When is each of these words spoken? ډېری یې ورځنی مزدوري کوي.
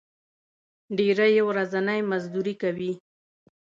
ډېری 0.97 1.29
یې 1.35 1.43
ورځنی 1.49 1.99
مزدوري 2.11 2.55
کوي. 2.61 2.91